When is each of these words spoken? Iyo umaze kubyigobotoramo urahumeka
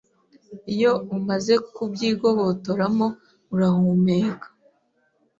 Iyo 0.73 0.91
umaze 1.15 1.53
kubyigobotoramo 1.73 3.07
urahumeka 3.55 4.47